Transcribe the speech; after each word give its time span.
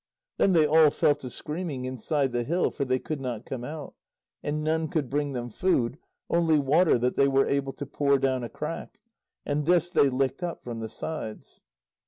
Then 0.39 0.53
they 0.53 0.65
all 0.65 0.89
fell 0.89 1.13
to 1.13 1.29
screaming 1.29 1.85
inside 1.85 2.31
the 2.31 2.41
hill, 2.43 2.71
for 2.71 2.85
they 2.85 2.97
could 2.97 3.21
not 3.21 3.45
come 3.45 3.63
out. 3.63 3.93
And 4.41 4.63
none 4.63 4.87
could 4.87 5.11
bring 5.11 5.33
them 5.33 5.51
food, 5.51 5.99
only 6.27 6.57
water 6.57 6.97
that 6.97 7.17
they 7.17 7.27
were 7.27 7.45
able 7.45 7.73
to 7.73 7.85
pour 7.85 8.17
down 8.17 8.43
a 8.43 8.49
crack, 8.49 8.99
and 9.45 9.67
this 9.67 9.91
they 9.91 10.09
licked 10.09 10.41
up 10.41 10.63
from 10.63 10.79
the 10.79 10.89
sides. 10.89 11.61